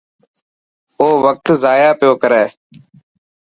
[1.01, 2.43] او وقت ضايع پيو ڪري.